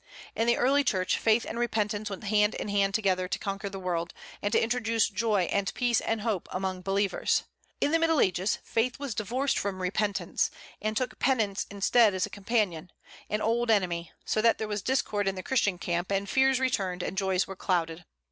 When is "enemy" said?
13.69-14.11